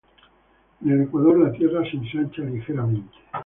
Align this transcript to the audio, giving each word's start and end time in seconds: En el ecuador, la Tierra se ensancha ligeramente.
En 0.83 0.93
el 0.93 1.03
ecuador, 1.03 1.37
la 1.37 1.51
Tierra 1.51 1.83
se 1.83 1.95
ensancha 1.97 2.41
ligeramente. 2.41 3.15